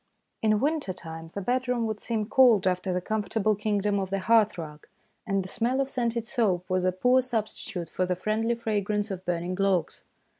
[0.41, 4.57] In winter time the bedroom would seem cold after the comfortable kingdom of the hearth
[4.57, 4.87] rug,
[5.27, 9.23] and the smell of scented soap was a poor substitute for the friendly fragrance of
[9.25, 10.03] burning logs.